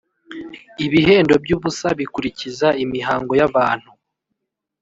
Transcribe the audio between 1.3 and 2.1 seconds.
by’ubusa